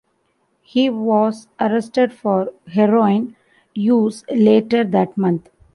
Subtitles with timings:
[0.63, 3.35] He was arrested for heroin
[3.75, 5.51] use later that month.